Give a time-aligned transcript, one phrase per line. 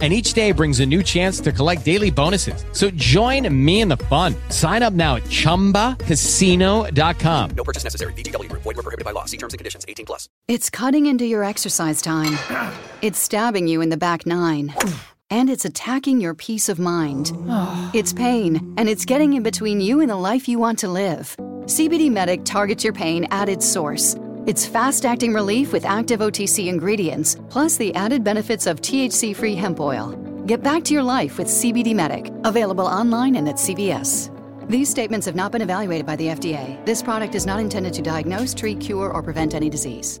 [0.00, 2.64] and each day brings a new chance to collect daily bonuses.
[2.70, 4.36] So join me in the fun.
[4.50, 7.50] Sign up now at ChumbaCasino.com.
[7.50, 8.12] No purchase necessary.
[8.12, 8.48] VGW.
[8.52, 9.24] Void were prohibited by law.
[9.24, 9.84] See terms and conditions.
[9.88, 10.28] 18 plus.
[10.46, 12.38] It's cutting into your exercise time.
[13.00, 14.74] It's stabbing you in the back nine.
[15.30, 17.32] And it's attacking your peace of mind.
[17.94, 21.36] It's pain, and it's getting in between you and the life you want to live.
[21.66, 24.14] CBD Medic targets your pain at its source.
[24.48, 29.54] It's fast acting relief with active OTC ingredients, plus the added benefits of THC free
[29.54, 30.12] hemp oil.
[30.46, 34.30] Get back to your life with CBD Medic, available online and at CVS.
[34.66, 36.82] These statements have not been evaluated by the FDA.
[36.86, 40.18] This product is not intended to diagnose, treat, cure, or prevent any disease.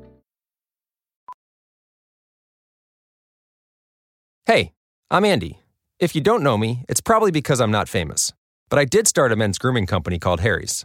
[4.44, 4.72] Hey,
[5.10, 5.62] I'm Andy.
[6.00, 8.34] If you don't know me, it's probably because I'm not famous.
[8.68, 10.84] But I did start a men's grooming company called Harry's.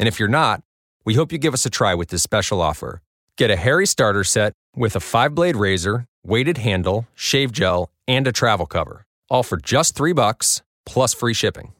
[0.00, 0.62] And if you're not,
[1.04, 3.02] we hope you give us a try with this special offer.
[3.36, 8.26] Get a Harry starter set with a five blade razor, weighted handle, shave gel, and
[8.26, 11.74] a travel cover, all for just three bucks plus free shipping.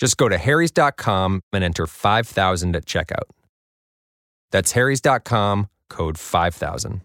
[0.00, 3.30] Just go to harrys.com and enter 5000 at checkout.
[4.50, 7.02] That's harrys.com, code 5000.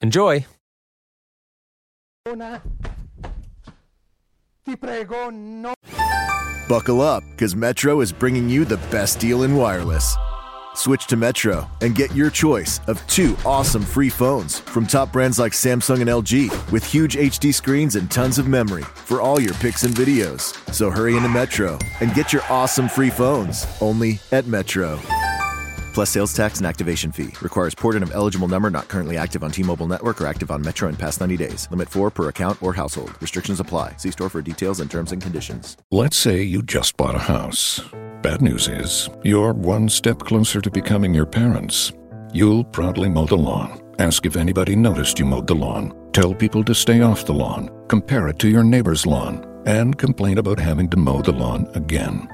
[0.00, 0.46] Enjoy!
[6.68, 10.16] Buckle up, because Metro is bringing you the best deal in wireless.
[10.74, 15.38] Switch to Metro and get your choice of two awesome free phones from top brands
[15.38, 19.54] like Samsung and LG with huge HD screens and tons of memory for all your
[19.54, 20.52] pics and videos.
[20.72, 24.98] So hurry into Metro and get your awesome free phones only at Metro.
[25.94, 27.30] Plus sales tax and activation fee.
[27.40, 30.60] Requires port in of eligible number not currently active on T-Mobile network or active on
[30.60, 31.68] Metro in past 90 days.
[31.70, 33.12] Limit 4 per account or household.
[33.22, 33.94] Restrictions apply.
[33.98, 35.76] See store for details and terms and conditions.
[35.92, 37.80] Let's say you just bought a house.
[38.22, 41.92] Bad news is, you're one step closer to becoming your parents.
[42.32, 43.80] You'll proudly mow the lawn.
[44.00, 45.94] Ask if anybody noticed you mowed the lawn.
[46.12, 47.70] Tell people to stay off the lawn.
[47.86, 49.46] Compare it to your neighbor's lawn.
[49.66, 52.28] And complain about having to mow the lawn again.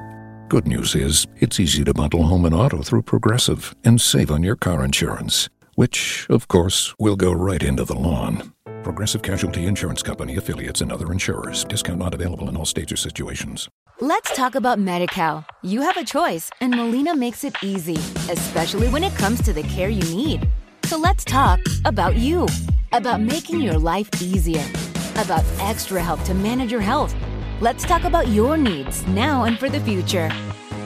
[0.50, 4.42] Good news is, it's easy to bundle home and auto through Progressive and save on
[4.42, 8.52] your car insurance, which, of course, will go right into the lawn.
[8.82, 11.62] Progressive Casualty Insurance Company affiliates and other insurers.
[11.66, 13.68] Discount not available in all states or situations.
[14.00, 15.44] Let's talk about MediCal.
[15.62, 19.62] You have a choice, and Molina makes it easy, especially when it comes to the
[19.62, 20.48] care you need.
[20.86, 22.48] So let's talk about you,
[22.90, 24.66] about making your life easier,
[25.14, 27.14] about extra help to manage your health.
[27.62, 30.30] Let's talk about your needs now and for the future.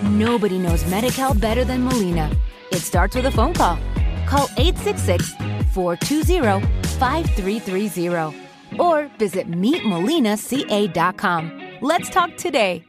[0.02, 2.28] Nobody knows MediCal better than Molina.
[2.72, 3.78] It starts with a phone call.
[4.26, 5.36] Call 866
[5.72, 6.66] 420
[6.98, 8.36] 5330
[8.80, 11.60] or visit meetmolinaca.com.
[11.80, 12.82] Let's talk today.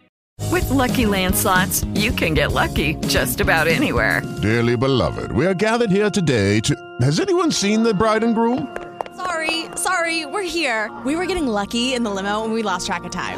[0.51, 4.23] With Lucky Land slots, you can get lucky just about anywhere.
[4.41, 6.75] Dearly beloved, we are gathered here today to.
[7.01, 8.75] Has anyone seen the bride and groom?
[9.15, 10.91] Sorry, sorry, we're here.
[11.05, 13.37] We were getting lucky in the limo and we lost track of time.